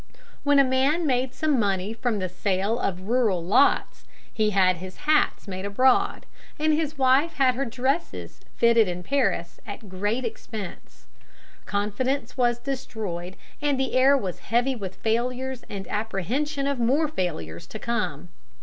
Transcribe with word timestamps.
When 0.43 0.57
a 0.57 0.63
man 0.63 1.05
made 1.05 1.31
some 1.31 1.59
money 1.59 1.93
from 1.93 2.17
the 2.17 2.27
sale 2.27 2.79
of 2.79 3.07
rural 3.07 3.43
lots 3.45 4.05
he 4.33 4.49
had 4.49 4.77
his 4.77 4.97
hats 5.05 5.47
made 5.47 5.63
abroad, 5.63 6.25
and 6.57 6.73
his 6.73 6.97
wife 6.97 7.33
had 7.33 7.53
her 7.53 7.65
dresses 7.65 8.39
fitted 8.55 8.87
in 8.87 9.03
Paris 9.03 9.59
at 9.63 9.87
great 9.87 10.25
expense. 10.25 11.05
Confidence 11.67 12.35
was 12.35 12.57
destroyed, 12.57 13.35
and 13.61 13.79
the 13.79 13.93
air 13.93 14.17
was 14.17 14.39
heavy 14.39 14.75
with 14.75 14.95
failures 14.95 15.63
and 15.69 15.87
apprehension 15.87 16.65
of 16.65 16.79
more 16.79 17.07
failures 17.07 17.67
to 17.67 17.77
come. 17.77 18.29